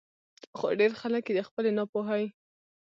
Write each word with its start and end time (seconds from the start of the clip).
خو 0.57 0.65
ډېر 0.79 0.91
خلک 1.01 1.23
ئې 1.27 1.33
د 1.35 1.39
خپلې 1.47 1.71
نا 1.77 1.83
پوهۍ 1.91 2.25